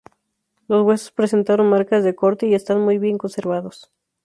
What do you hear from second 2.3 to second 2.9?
y están